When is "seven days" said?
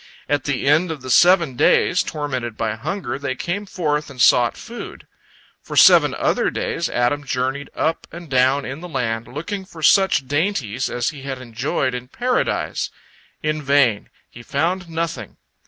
1.11-2.01